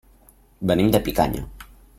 Venim 0.71 0.89
de 0.95 1.03
Picanya. 1.09 1.47